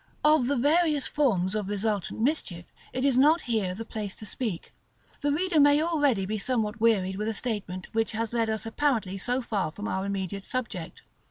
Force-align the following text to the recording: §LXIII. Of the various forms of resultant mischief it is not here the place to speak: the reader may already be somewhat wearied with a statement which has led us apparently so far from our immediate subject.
§LXIII. 0.27 0.33
Of 0.39 0.47
the 0.47 0.55
various 0.55 1.05
forms 1.05 1.53
of 1.53 1.69
resultant 1.69 2.19
mischief 2.21 2.65
it 2.91 3.05
is 3.05 3.19
not 3.19 3.41
here 3.41 3.75
the 3.75 3.85
place 3.85 4.15
to 4.15 4.25
speak: 4.25 4.73
the 5.19 5.31
reader 5.31 5.59
may 5.59 5.79
already 5.79 6.25
be 6.25 6.39
somewhat 6.39 6.81
wearied 6.81 7.17
with 7.17 7.27
a 7.27 7.33
statement 7.33 7.87
which 7.93 8.13
has 8.13 8.33
led 8.33 8.49
us 8.49 8.65
apparently 8.65 9.19
so 9.19 9.43
far 9.43 9.69
from 9.71 9.87
our 9.87 10.03
immediate 10.03 10.43
subject. 10.43 11.03